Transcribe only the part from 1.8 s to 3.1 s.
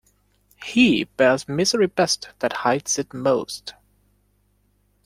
best that hides